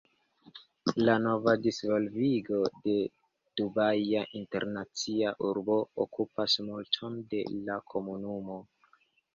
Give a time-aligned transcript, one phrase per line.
[1.09, 2.95] La nova disvolvigo de
[3.61, 5.77] Dubaja Internacia Urbo
[6.09, 8.61] okupas multon de la komunumo.